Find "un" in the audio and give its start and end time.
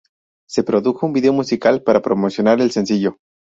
1.05-1.13